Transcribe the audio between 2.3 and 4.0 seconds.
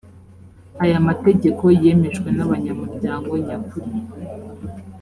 n abanyamuryango nyakuri